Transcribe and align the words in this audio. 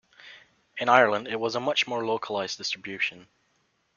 In 0.77 0.89
Ireland, 0.89 1.27
it 1.27 1.39
has 1.39 1.53
a 1.53 1.59
much 1.59 1.85
more 1.85 2.03
localised 2.03 2.57
distribution. 2.57 3.27